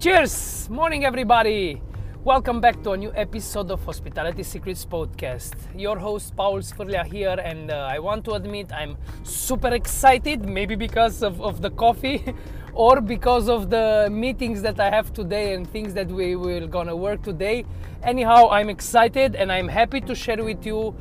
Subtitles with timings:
[0.00, 0.66] Cheers!
[0.70, 1.82] Morning, everybody!
[2.24, 5.52] Welcome back to a new episode of Hospitality Secrets Podcast.
[5.76, 10.74] Your host, Paul Sfirlia here, and uh, I want to admit I'm super excited, maybe
[10.74, 12.34] because of, of the coffee
[12.72, 16.96] or because of the meetings that I have today and things that we will gonna
[16.96, 17.66] work today.
[18.02, 20.96] Anyhow, I'm excited and I'm happy to share with you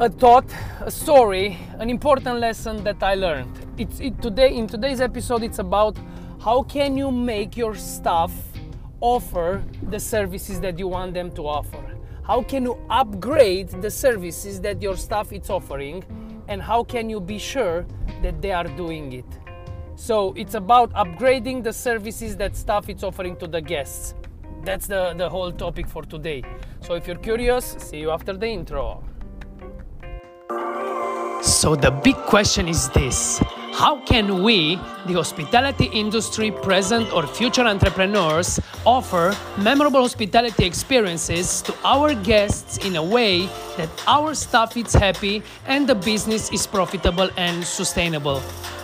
[0.00, 3.58] a thought, a story, an important lesson that I learned.
[3.78, 5.42] It's it, today in today's episode.
[5.42, 5.96] It's about
[6.42, 8.32] how can you make your staff
[9.00, 11.82] offer the services that you want them to offer.
[12.22, 16.04] How can you upgrade the services that your staff is offering,
[16.48, 17.86] and how can you be sure
[18.22, 19.24] that they are doing it?
[19.96, 24.14] So it's about upgrading the services that staff is offering to the guests.
[24.62, 26.44] That's the, the whole topic for today.
[26.80, 29.02] So if you're curious, see you after the intro.
[31.42, 37.62] So the big question is this How can we, the hospitality industry present or future
[37.62, 43.46] entrepreneurs, offer memorable hospitality experiences to our guests in a way
[43.76, 48.42] that our staff is happy and the business is profitable and sustainable?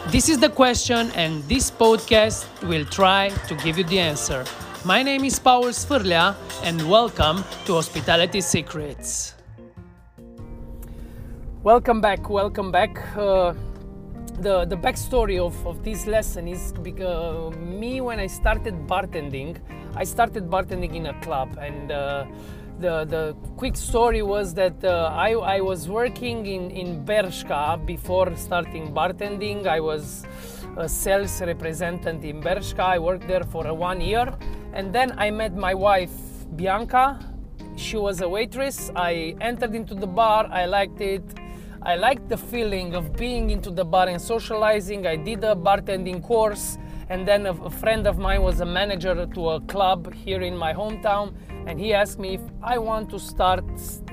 [0.08, 4.44] This is the question, and this podcast will try to give you the answer.
[4.84, 9.34] My name is Paul Sfirlia, and welcome to Hospitality Secrets.
[11.64, 12.96] Welcome back, welcome back.
[13.16, 13.52] Uh,
[14.40, 19.56] the the backstory of, of this lesson is because uh, me when I started bartending,
[19.94, 22.26] I started bartending in a club, and uh,
[22.78, 28.34] the the quick story was that uh, I I was working in in Bershka before
[28.36, 29.66] starting bartending.
[29.66, 30.26] I was
[30.76, 32.80] a sales representative in Bershka.
[32.80, 34.32] I worked there for one year,
[34.74, 36.12] and then I met my wife
[36.56, 37.18] Bianca.
[37.76, 38.90] She was a waitress.
[38.94, 40.48] I entered into the bar.
[40.50, 41.22] I liked it
[41.86, 45.06] I liked the feeling of being into the bar and socializing.
[45.06, 46.78] I did a bartending course,
[47.08, 50.74] and then a, friend of mine was a manager to a club here in my
[50.74, 51.32] hometown,
[51.64, 53.64] and he asked me if I want to start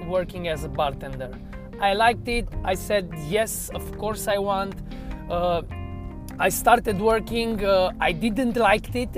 [0.06, 1.32] working as a bartender.
[1.80, 2.48] I liked it.
[2.64, 4.76] I said yes, of course I want.
[5.28, 5.64] Uh,
[6.38, 7.66] I started working.
[7.66, 9.18] Uh, I didn't like it.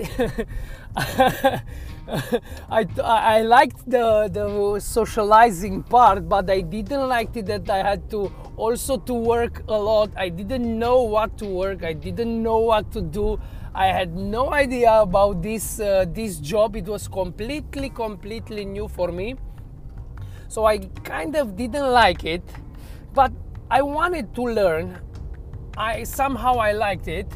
[2.08, 8.10] I, I liked the, the socializing part, but I didn't like it that I had
[8.12, 10.10] to also to work a lot.
[10.16, 11.84] I didn't know what to work.
[11.84, 13.40] I didn't know what to do.
[13.74, 16.76] I had no idea about this uh, this job.
[16.76, 19.36] It was completely completely new for me.
[20.48, 22.44] So I kind of didn't like it,
[23.14, 23.32] but
[23.70, 25.00] I wanted to learn.
[25.78, 27.28] I somehow I liked it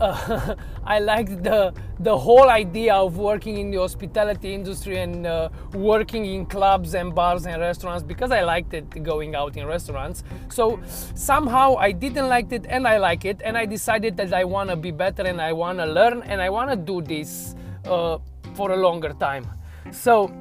[0.00, 5.50] uh, I liked the the whole idea of working in the hospitality industry and uh,
[5.74, 10.24] working in clubs and bars and restaurants because I liked it going out in restaurants.
[10.48, 10.80] So
[11.14, 14.70] somehow I didn't like it and I like it and I decided that I want
[14.70, 18.18] to be better and I want to learn and I want to do this uh,
[18.54, 19.46] for a longer time.
[19.92, 20.32] So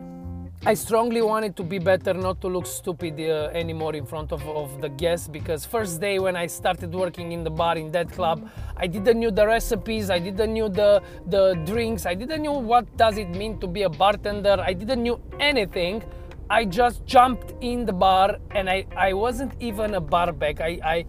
[0.66, 4.46] I strongly wanted to be better, not to look stupid uh, anymore in front of,
[4.46, 5.30] of the guests.
[5.30, 9.20] Because first day when I started working in the bar in that club, I didn't
[9.20, 13.30] knew the recipes, I didn't knew the the drinks, I didn't knew what does it
[13.30, 14.58] mean to be a bartender.
[14.60, 16.04] I didn't knew anything.
[16.50, 20.60] I just jumped in the bar and I, I wasn't even a barback.
[20.60, 21.06] I, I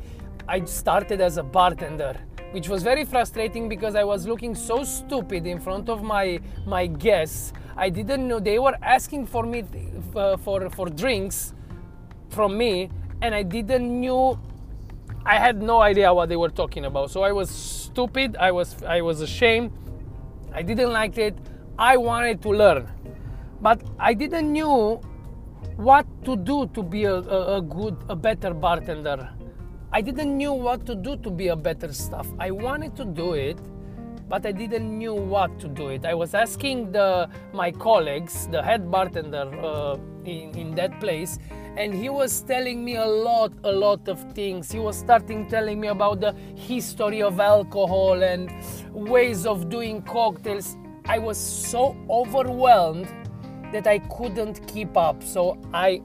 [0.47, 2.15] I started as a bartender
[2.53, 6.87] which was very frustrating because I was looking so stupid in front of my my
[6.87, 9.65] guests I didn't know they were asking for me
[10.15, 11.55] uh, for for drinks
[12.29, 12.91] from me,
[13.23, 14.39] and I didn't knew.
[15.25, 17.11] I had no idea what they were talking about.
[17.11, 18.37] So I was stupid.
[18.39, 19.73] I was I was ashamed.
[20.53, 21.37] I didn't like it.
[21.79, 22.89] I wanted to learn,
[23.61, 25.01] but I didn't knew
[25.77, 29.31] what to do to be a, a, a good, a better bartender.
[29.93, 32.27] I didn't knew what to do to be a better staff.
[32.39, 33.59] I wanted to do it,
[34.31, 36.07] but I didn't knew what to do it.
[36.07, 41.41] I was asking the my colleagues, the head bartender uh, in, in that place,
[41.77, 44.71] and he was telling me a lot, a lot of things.
[44.71, 48.53] He was starting telling me about the history of alcohol and
[48.93, 50.77] ways of doing cocktails.
[51.07, 53.09] I was so overwhelmed
[53.73, 55.25] that I couldn't keep up.
[55.25, 56.03] So I,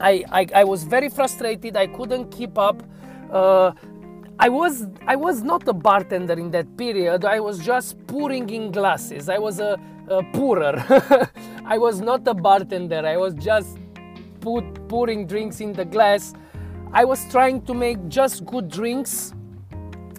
[0.00, 1.76] I, I, I was very frustrated.
[1.76, 2.82] I couldn't keep up.
[3.30, 3.72] Uh,
[4.38, 7.24] I was I was not a bartender in that period.
[7.24, 9.28] I was just pouring in glasses.
[9.28, 9.78] I was a,
[10.08, 10.74] a pourer.
[11.64, 13.06] I was not a bartender.
[13.06, 13.78] I was just
[14.40, 16.34] put pouring drinks in the glass.
[16.92, 19.32] I was trying to make just good drinks.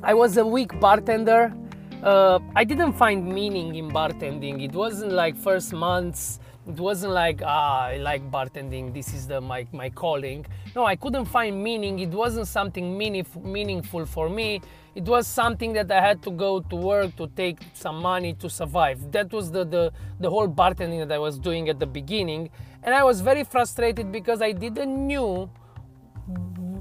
[0.02, 1.54] I was a weak bartender.
[2.02, 4.64] Uh, I didn't find meaning in bartending.
[4.64, 8.92] It wasn't like first months It wasn't like ah, I like bartending.
[8.92, 10.46] This is the my my calling.
[10.76, 12.00] No, I couldn't find meaning.
[12.00, 14.62] It wasn't something meaningful meaningful for me.
[14.96, 18.50] It was something that I had to go to work to take some money to
[18.50, 19.12] survive.
[19.12, 22.50] That was the the the whole bartending that I was doing at the beginning,
[22.82, 25.48] and I was very frustrated because I didn't knew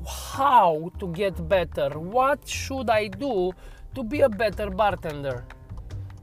[0.07, 1.99] how to get better.
[1.99, 3.53] What should I do
[3.95, 5.45] to be a better bartender?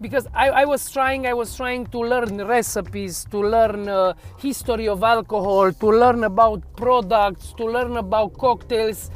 [0.01, 4.87] Because I, I, was trying i was trying to learn recipes to learn uh, history
[4.87, 9.11] of alcohol to learn about products to learn about cocktails.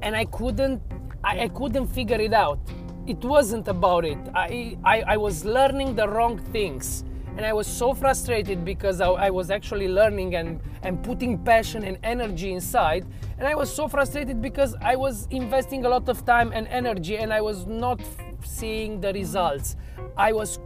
[0.00, 0.80] And i couldn't
[1.22, 2.58] i, I couldn't figure it out.
[3.06, 4.18] It wasn't about it.
[4.32, 7.04] I, I, I was learning the wrong things.
[7.36, 11.84] And i was so frustrated because I, I was actually learning and, and putting passion
[11.84, 13.04] and energy inside.
[13.38, 17.18] And i was so frustrated because i was investing a lot of time and energy
[17.18, 18.00] and i was not
[18.44, 19.76] seeing the results.
[20.16, 20.58] I was,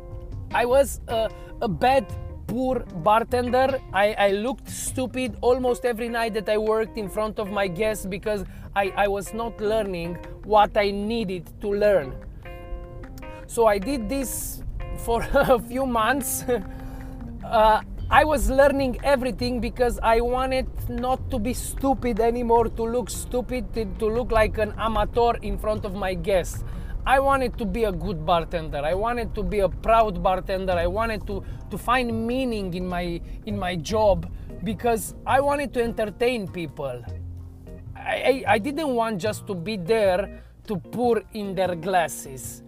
[0.53, 1.31] I was a,
[1.61, 2.07] a bad,
[2.47, 3.81] poor bartender.
[3.93, 8.07] I, I looked stupid almost every night that I worked in front of my guests
[8.07, 8.45] because
[8.75, 10.15] I, I was not learning
[10.45, 12.15] what I needed to learn.
[13.47, 14.63] So I did this
[14.99, 16.45] for a few months.
[17.45, 23.11] uh, I was learning everything because I wanted not to be stupid anymore, to look
[23.11, 26.63] stupid, to look like an amateur in front of my guests.
[27.07, 28.79] I wanted to be a good bartender.
[28.79, 30.73] I wanted to be a proud bartender.
[30.73, 34.29] I wanted to, to find meaning in my in my job
[34.65, 37.05] because I wanted to entertain people.
[37.95, 42.65] I, I, I didn't want just to be there to pour in their glasses.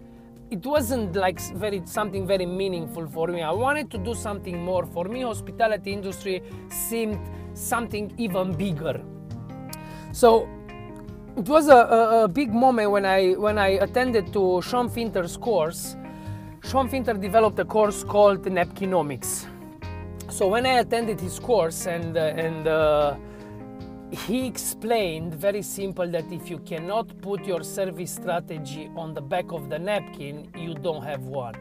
[0.49, 3.41] It wasn't like very something very meaningful for me.
[3.41, 4.85] I wanted to do something more.
[4.85, 7.19] For me, hospitality industry seemed
[7.53, 9.03] something even bigger.
[10.13, 10.47] So
[11.39, 15.37] it was a, a, a, big moment when I when I attended to Sean Finter's
[15.37, 15.95] course.
[16.61, 19.47] Sean Finter developed a course called Napkinomics.
[20.29, 23.15] So when I attended his course and uh, and uh,
[24.11, 29.53] he explained very simple that if you cannot put your service strategy on the back
[29.53, 31.55] of the napkin, you don't have one.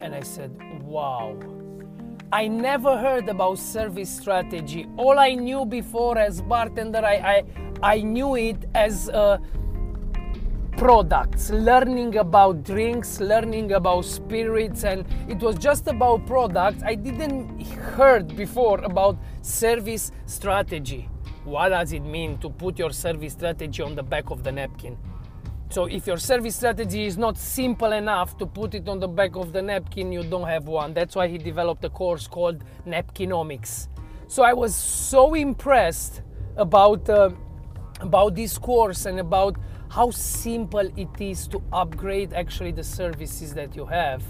[0.00, 1.36] And I said, wow.
[2.32, 4.86] I never heard about service strategy.
[4.96, 7.44] All I knew before as bartender, I, I
[7.82, 9.38] I knew it as uh,
[10.76, 16.82] products, learning about drinks, learning about spirits, and it was just about products.
[16.82, 17.60] I didn't
[17.96, 21.08] heard before about service strategy.
[21.44, 24.98] What does it mean to put your service strategy on the back of the napkin?
[25.68, 29.36] So if your service strategy is not simple enough to put it on the back
[29.36, 30.94] of the napkin, you don't have one.
[30.94, 33.88] That's why he developed a course called Napkinomics.
[34.28, 36.22] So I was so impressed
[36.56, 37.30] about uh,
[38.00, 39.56] about this course and about
[39.88, 44.22] how simple it is to upgrade actually the services that you have,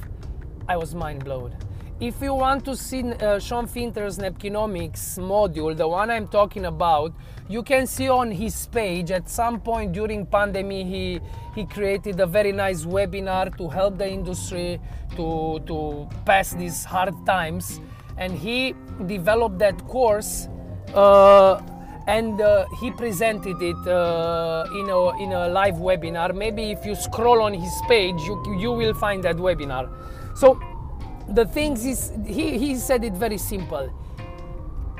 [0.68, 1.56] I was mind blown.
[1.98, 7.14] If you want to see uh, Sean Finter's Napkinomics module, the one I'm talking about,
[7.48, 11.20] you can see on his page at some point during pandemic he
[11.54, 14.78] he created a very nice webinar to help the industry
[15.16, 17.80] to to pass these hard times
[18.18, 18.74] and he
[19.06, 20.48] developed that course
[20.92, 21.62] uh,
[22.06, 26.34] and uh, he presented it uh, in, a, in a live webinar.
[26.34, 29.90] Maybe if you scroll on his page, you, you will find that webinar.
[30.36, 30.60] So
[31.28, 33.92] the things is, he, he said it very simple.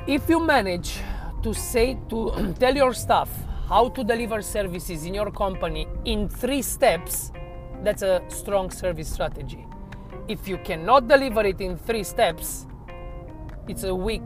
[0.07, 0.99] If you manage
[1.43, 3.31] to say, to tell your staff
[3.69, 7.31] how to deliver services in your company in three steps,
[7.83, 9.65] that's a strong service strategy.
[10.27, 12.67] If you cannot deliver it in three steps,
[13.69, 14.23] it's a weak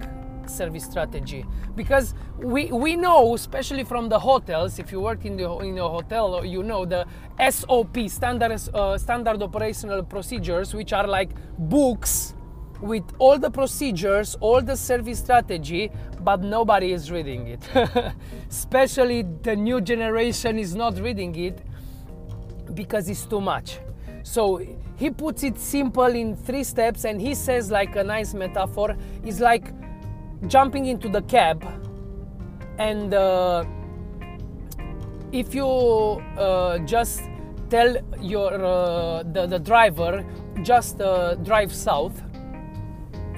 [0.50, 1.44] service strategy.
[1.74, 5.88] Because we we know especially from the hotels if you work in the in a
[5.88, 7.06] hotel you know the
[7.50, 12.34] SOP standard uh, standard operational procedures which are like books
[12.80, 15.90] with all the procedures all the service strategy
[16.22, 17.68] but nobody is reading it.
[18.48, 21.62] Especially the new generation is not reading it
[22.74, 23.78] because it's too much.
[24.22, 24.60] So
[24.96, 28.96] he puts it simple in three steps and he says like a nice metaphor.
[29.24, 29.72] Is like
[30.46, 31.64] jumping into the cab
[32.78, 33.64] and uh,
[35.32, 37.22] if you uh, just
[37.70, 40.24] tell your uh, the, the driver
[40.62, 42.20] just uh, drive south.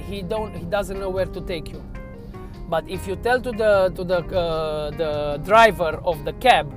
[0.09, 1.83] He don't he doesn't know where to take you.
[2.69, 6.73] But if you tell to the to the uh, the driver of the cab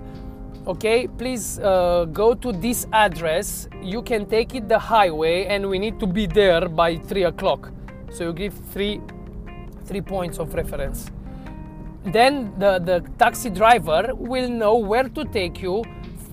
[0.67, 3.67] okay please uh, go to this address.
[3.81, 7.71] You can take it the highway and we need to be there by three o'clock.
[8.11, 9.01] So you give three
[9.85, 11.11] three points of reference.
[12.05, 15.83] Then the, the taxi driver will know where to take you,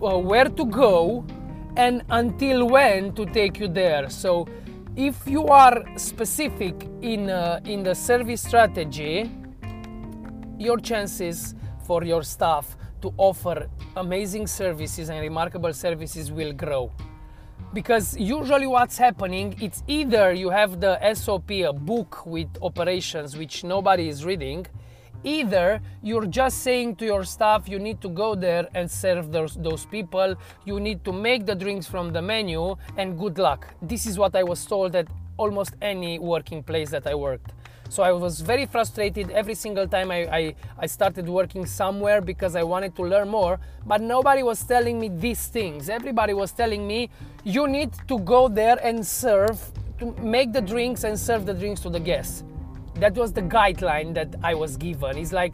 [0.03, 1.25] uh, where to go,
[1.77, 4.11] and until when to take you there.
[4.11, 4.47] So
[4.97, 9.31] if you are specific in uh, in the service strategy,
[10.59, 11.55] your chances
[11.87, 16.93] for your staff to offer amazing services and remarkable services will grow
[17.73, 23.65] because usually what's happening it's either you have the sop a book with operations which
[23.65, 24.67] nobody is reading
[25.25, 29.55] either you're just saying to your staff you need to go there and serve those,
[29.55, 30.35] those people.
[30.65, 33.69] You need to make the drinks from the menu and good luck.
[33.81, 37.53] This is what i was told at almost any working place that i worked
[37.93, 42.57] so I was very frustrated every single time I, I, I, started working somewhere because
[42.57, 45.91] I wanted to learn more, but nobody was telling me these things.
[45.91, 47.11] Everybody was telling me,
[47.45, 49.61] you need to go there and serve,
[49.99, 52.45] to make the drinks and serve the drinks to the guests.
[52.95, 55.19] That was the guideline that I was given.
[55.19, 55.53] It's like,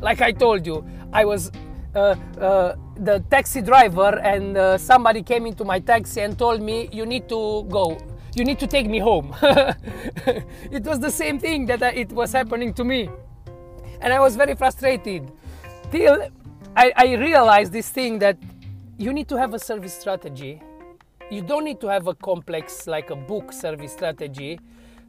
[0.00, 1.50] like I told you, I was
[1.96, 6.88] uh, uh, the taxi driver and uh, somebody came into my taxi and told me
[6.92, 7.98] you need to go
[8.34, 9.34] you need to take me home.
[9.42, 13.08] it was the same thing that it was happening to me.
[14.00, 15.30] And I was very frustrated.
[15.90, 16.28] Till
[16.76, 18.36] I, I realized this thing that
[18.98, 20.60] you need to have a service strategy.
[21.30, 24.58] You don't need to have a complex, like a book service strategy.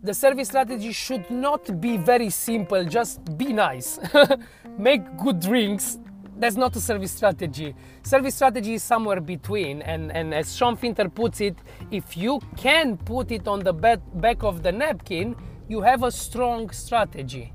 [0.03, 3.99] The service strategy should not be very simple, just be nice.
[4.77, 5.97] Make good drinks,
[6.37, 7.75] that's not a service strategy.
[8.03, 11.55] Service strategy is somewhere between, and, and as Sean Finter puts it,
[11.91, 15.35] if you can put it on the back of the napkin,
[15.67, 17.53] you have a strong strategy.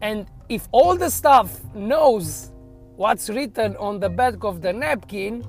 [0.00, 2.50] And if all the staff knows
[2.96, 5.44] what's written on the back of the napkin,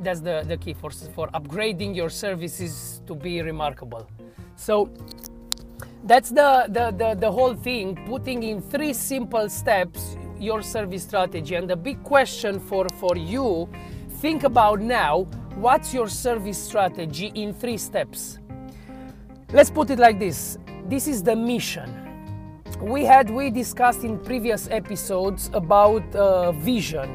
[0.00, 4.08] that's the, the key for, for upgrading your services to be remarkable.
[4.56, 4.90] So
[6.04, 11.54] that's the, the, the, the whole thing, putting in three simple steps your service strategy.
[11.54, 13.68] And the big question for, for you,
[14.20, 15.26] think about now
[15.56, 18.38] what's your service strategy in three steps?
[19.52, 22.00] Let's put it like this this is the mission.
[22.80, 27.08] We had, we discussed in previous episodes about uh, vision.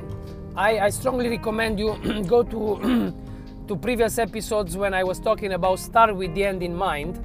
[0.56, 3.14] I, I strongly recommend you go to,
[3.68, 7.24] to previous episodes when I was talking about start with the end in mind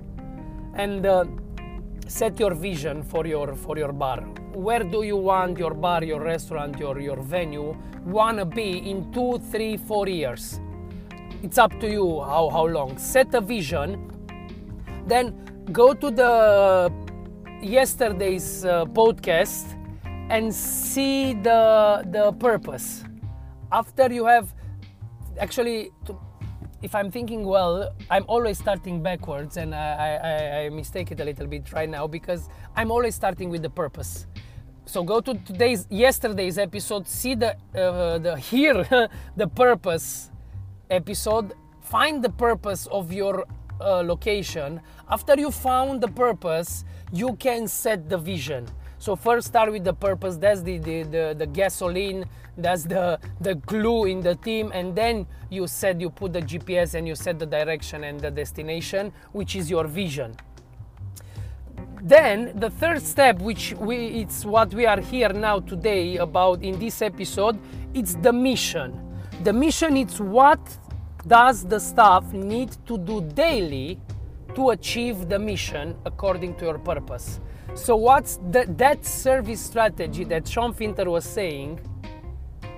[0.75, 1.25] and uh,
[2.07, 4.21] set your vision for your for your bar.
[4.53, 9.39] Where do you want your bar your restaurant your your venue wanna be in two
[9.51, 10.61] three four years?
[11.43, 12.99] It's up to you how how long.
[12.99, 14.11] Set a vision
[15.07, 15.35] then
[15.73, 16.93] go to the
[17.61, 19.77] yesterday's uh, podcast
[20.31, 23.05] and see the the purpose.
[23.73, 24.55] After you have
[25.39, 26.17] actually to,
[26.85, 31.25] if I'm thinking well, I'm always starting backwards, and I, I, I, mistake it a
[31.25, 34.27] little bit right now because I'm always starting with the purpose.
[34.85, 38.85] So go to today's, yesterday's episode, see the, uh, the hear
[39.37, 40.31] the purpose
[40.91, 43.47] episode, find the purpose of your
[43.81, 44.79] uh, location.
[45.09, 48.67] After you found the purpose, you can set the vision.
[49.05, 50.39] So first start with the purpose.
[50.39, 52.25] That's the, the, the, the gasoline.
[52.57, 54.71] That's the, the glue in the team.
[54.73, 58.31] And then you said you put the GPS and you set the direction and the
[58.31, 60.35] destination, which is your vision.
[62.03, 66.79] Then the third step, which we, it's what we are here now today about in
[66.79, 67.59] this episode,
[67.93, 68.99] it's the mission.
[69.43, 70.61] The mission is what
[71.27, 74.01] does the staff need to do daily
[74.55, 77.41] to achieve the mission according to your purpose.
[77.75, 81.81] So what's the, that service strategy that Sean Finter was saying?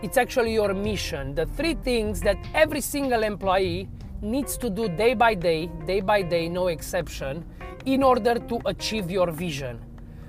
[0.03, 1.35] It's actually your mission.
[1.35, 3.89] The three things that every single employee
[4.23, 7.45] needs to do day by day, day by day, no exception,
[7.85, 9.81] in order to achieve your vision.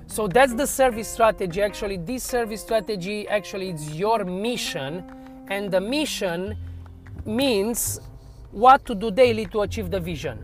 [0.06, 1.60] So that's the service strategy.
[1.62, 5.04] Actually, this service strategy actually is your mission,
[5.48, 6.56] and the mission
[7.26, 8.00] means
[8.50, 10.42] what to do daily to achieve the vision.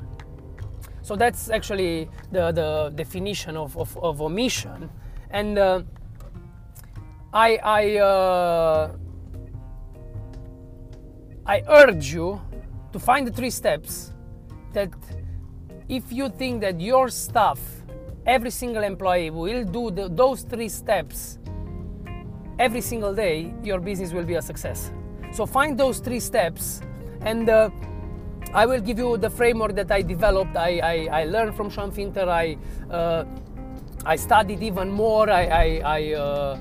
[1.05, 4.89] So that's actually the, the definition of, of, of omission.
[5.29, 5.83] And uh,
[7.31, 8.93] I, I, uh,
[11.45, 12.41] I urge you
[12.95, 14.15] to find the three steps
[14.73, 14.89] that
[15.91, 17.61] if you think that your staff,
[18.25, 21.39] every single employee will do the, those three steps
[22.59, 24.91] every single day, your business will be a success.
[25.33, 26.81] So find those three steps
[27.21, 27.69] and uh,
[28.55, 30.57] I will give you the framework that I developed.
[30.57, 32.29] I, I, I learned from Sean Finter.
[32.29, 32.57] I,
[32.89, 33.25] uh,
[34.07, 35.29] I studied even more.
[35.29, 36.59] I, I, I uh,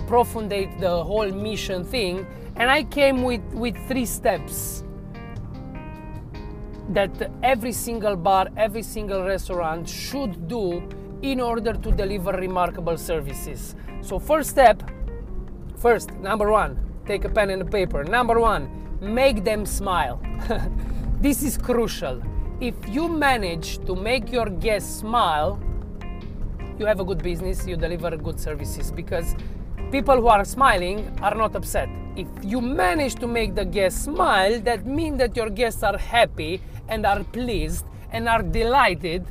[0.00, 2.24] approfunded the whole mission thing.
[2.54, 4.84] And I came with, with three steps
[6.90, 10.88] that every single bar, every single restaurant should do
[11.22, 13.74] in order to deliver remarkable services.
[14.02, 14.88] So, first step,
[15.76, 18.04] first, number one, take a pen and a paper.
[18.04, 18.70] Number one,
[19.00, 20.22] make them smile.
[21.20, 22.22] This is crucial.
[22.60, 25.60] if you manage to make your guests smile,
[26.78, 29.34] you have a good business, you deliver good services because
[29.90, 31.88] people who are smiling are not upset.
[32.14, 36.60] If you manage to make the guests smile, that means that your guests are happy
[36.88, 39.26] and are pleased and are delighted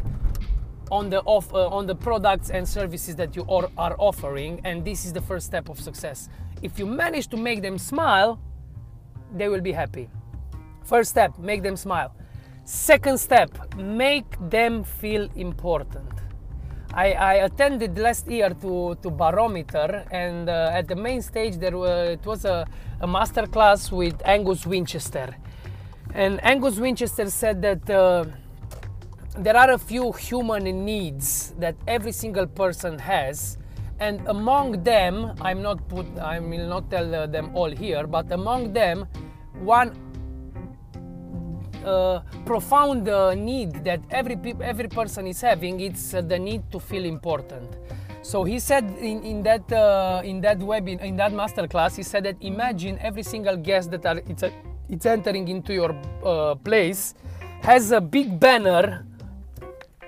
[0.91, 4.84] on the off, uh, on the products and services that you are, are offering and
[4.84, 6.27] this is the first step of success.
[6.62, 8.41] If you manage to make them smile,
[9.34, 10.10] they will be happy.
[10.88, 12.15] First step, make them smile.
[12.63, 16.10] Second step, make them feel important.
[16.94, 21.77] I, I attended last year to, to Barometer, and uh, at the main stage there
[21.77, 22.65] were, it was a,
[23.01, 25.36] a master class with Angus Winchester.
[26.13, 28.24] And Angus Winchester said that uh,
[29.38, 33.58] there are a few human needs that every single person has,
[34.00, 38.32] and among them, I'm not put, I will not tell uh, them all here, but
[38.32, 39.06] among them,
[39.60, 40.07] one
[41.88, 46.70] uh, profound uh, need that every pe- every person is having it's uh, the need
[46.72, 47.77] to feel important.
[48.22, 51.96] So he said in, in that uh, in that web in, in that master class
[51.96, 54.51] he said that imagine every single guest that are it's, a,
[54.89, 57.15] it's entering into your uh, place
[57.62, 59.06] has a big banner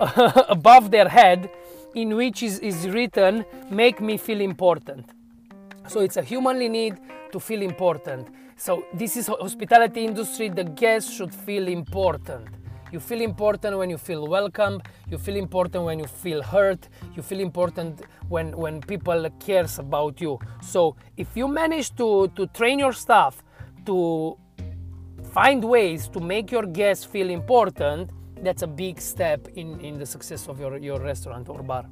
[0.48, 1.50] above their head
[1.94, 5.06] in which is, is written make me feel important.
[5.88, 6.98] So it's a humanly need
[7.32, 8.28] to feel important
[8.60, 10.50] so this is hospitality industry.
[10.50, 12.46] The guests should feel important.
[12.92, 14.82] You feel important when you feel welcome.
[15.08, 16.86] You feel important when you feel hurt.
[17.16, 20.38] You feel important when, when people cares about you.
[20.60, 23.42] So if you manage to, to train your staff
[23.86, 24.36] to
[25.32, 28.10] find ways to make your guests feel important,
[28.42, 31.86] that's a big step in, in the success of your, your restaurant or bar.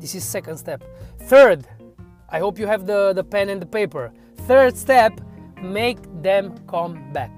[0.00, 0.82] This is second step.
[1.24, 1.66] Third,
[2.30, 4.12] I hope you have the, the pen and the paper.
[4.46, 5.20] Third step,
[5.62, 7.30] make them come back.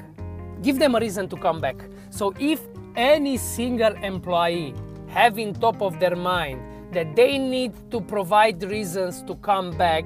[0.62, 1.77] Give them a reason to come back.
[2.11, 2.61] So if
[2.97, 4.75] any single employee
[5.09, 6.61] having top of their mind
[6.93, 10.05] that they need to provide reasons to come back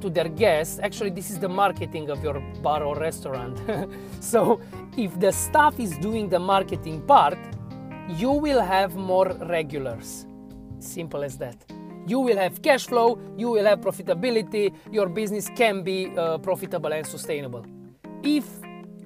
[0.00, 3.60] to their guests, actually this is the marketing of your bar or restaurant.
[4.20, 4.60] so
[4.96, 7.38] if the staff is doing the marketing part,
[8.08, 10.26] you will have more regulars.
[10.78, 11.75] Simple as that
[12.06, 16.92] you will have cash flow, you will have profitability, your business can be uh, profitable
[16.92, 17.64] and sustainable.
[18.22, 18.44] If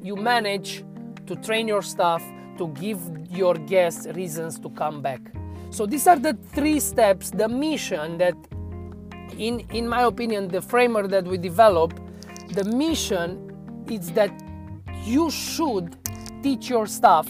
[0.02, 0.84] you manage
[1.26, 2.22] to train your staff
[2.58, 5.20] to give your guests reasons to come back.
[5.70, 8.34] So these are the three steps, the mission that
[9.38, 11.98] in in my opinion the framework that we develop,
[12.52, 14.32] the mission is that
[15.04, 15.96] you should
[16.42, 17.28] teach your staff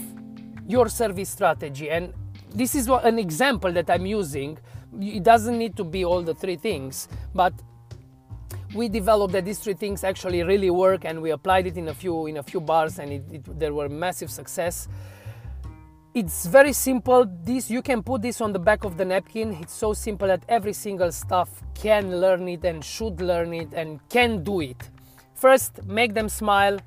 [0.67, 2.15] your service strategy and
[2.55, 4.59] this is what, an example that I'm using
[4.99, 7.53] it doesn't need to be all the three things, but
[8.75, 11.95] we developed that these three things actually really work and we applied it in a
[11.95, 14.89] few in a few bars and it, it, there were massive success.
[16.13, 17.25] It's very simple.
[17.45, 19.55] This you can put this on the back of the napkin.
[19.61, 24.01] It's so simple that every single staff can learn it and should learn it and
[24.09, 24.89] can do it.
[25.35, 26.79] First make them smile.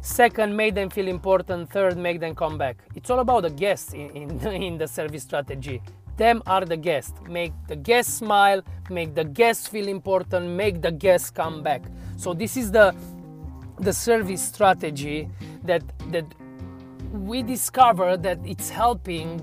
[0.00, 1.70] Second make them feel important.
[1.70, 2.76] Third make them come back.
[2.94, 5.80] It's all about the guests in, in, in the service strategy
[6.16, 7.12] them are the guests.
[7.28, 11.82] Make the guests smile, make the guests feel important, make the guests come back.
[12.16, 12.94] So this is the
[13.80, 15.28] the service strategy
[15.64, 16.26] that that
[17.12, 19.40] we discover that it's helping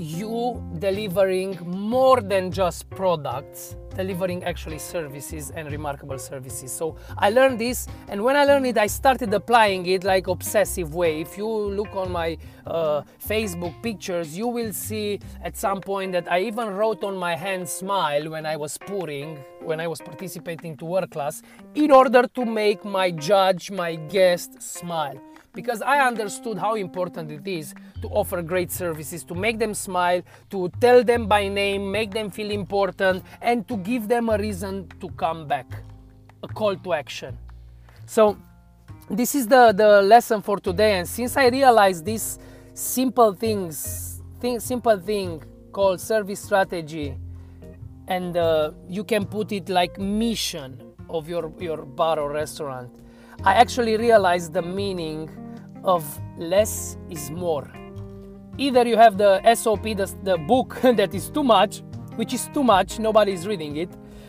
[0.00, 6.72] you delivering more than just products delivering actually services and remarkable services.
[6.72, 10.94] So i learned this and when i learned it i started applying it like obsessive
[10.94, 11.20] way.
[11.20, 16.30] If you look on my uh, facebook pictures you will see at some point that
[16.30, 20.76] i even wrote on my hand smile when i was pouring when i was participating
[20.76, 21.42] to World Class
[21.74, 25.20] in order to make my judge my guest smile
[25.54, 30.22] because I understood how important it is to offer great services, to make them smile,
[30.50, 34.88] to tell them by name, make them feel important, and to give them a reason
[35.00, 35.66] to come back,
[36.42, 37.36] a call to action.
[38.06, 38.36] So,
[39.08, 40.98] this is the, the lesson for today.
[40.98, 42.38] And since I realized this
[42.74, 47.16] simple things, thing, simple thing called service strategy,
[48.06, 52.90] and uh, you can put it like mission of your, your bar or restaurant
[53.42, 55.30] I actually realized the meaning
[55.82, 56.04] of
[56.36, 57.66] less is more.
[58.58, 61.82] Either you have the SOP, the, the book that is too much,
[62.16, 63.88] which is too much, nobody is reading it.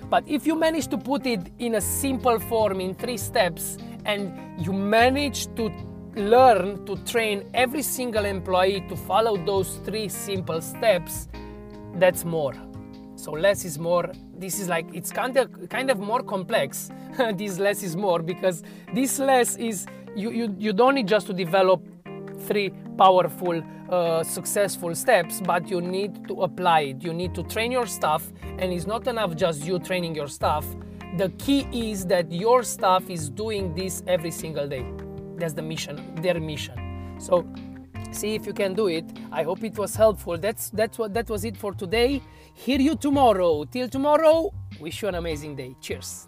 [0.10, 4.32] But if you manage to put it in a simple form in three steps and
[4.64, 5.70] you manage to
[6.16, 11.28] learn to train every single employee to follow those three simple steps,
[11.96, 12.54] that's more.
[13.22, 14.12] So less is more.
[14.36, 16.90] This is like it's kind of kind of more complex.
[17.36, 18.64] this less is more because
[18.96, 21.86] this less is you, you you don't need just to develop
[22.48, 27.04] three powerful, uh, successful steps, but you need to apply it.
[27.04, 28.24] You need to train your staff,
[28.58, 30.66] and it's not enough just you training your staff.
[31.18, 34.84] The key is that your staff is doing this every single day.
[35.38, 37.16] That's the mission, their mission.
[37.20, 37.46] So
[38.12, 39.06] see if you can do it.
[39.32, 40.38] I hope it was helpful.
[40.38, 42.22] That's that's what that was it for today.
[42.54, 43.64] Hear you tomorrow.
[43.66, 45.76] Till tomorrow, wish you an amazing day.
[45.82, 46.28] Cheers.